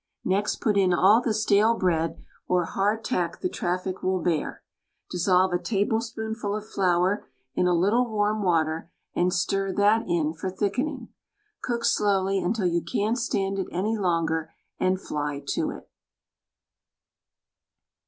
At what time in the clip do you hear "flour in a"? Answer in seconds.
6.67-7.75